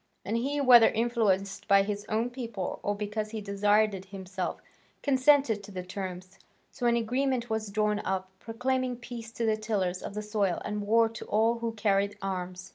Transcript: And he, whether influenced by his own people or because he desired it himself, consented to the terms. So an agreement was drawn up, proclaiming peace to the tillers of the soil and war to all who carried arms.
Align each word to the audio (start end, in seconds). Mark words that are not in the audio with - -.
And 0.25 0.35
he, 0.35 0.59
whether 0.59 0.87
influenced 0.89 1.67
by 1.67 1.83
his 1.83 2.05
own 2.09 2.31
people 2.31 2.79
or 2.81 2.95
because 2.95 3.29
he 3.29 3.39
desired 3.39 3.93
it 3.93 4.05
himself, 4.05 4.59
consented 5.03 5.61
to 5.63 5.71
the 5.71 5.83
terms. 5.83 6.39
So 6.71 6.87
an 6.87 6.95
agreement 6.95 7.51
was 7.51 7.69
drawn 7.69 7.99
up, 7.99 8.31
proclaiming 8.39 8.95
peace 8.97 9.31
to 9.33 9.45
the 9.45 9.57
tillers 9.57 10.01
of 10.01 10.15
the 10.15 10.23
soil 10.23 10.59
and 10.65 10.81
war 10.87 11.07
to 11.09 11.25
all 11.25 11.59
who 11.59 11.73
carried 11.73 12.17
arms. 12.19 12.69